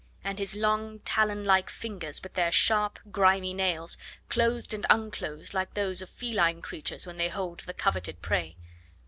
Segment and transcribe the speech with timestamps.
[0.23, 3.97] And his long, talon like fingers, with their sharp, grimy nails,
[4.29, 8.55] closed and unclosed like those of feline creatures when they hold the coveted prey.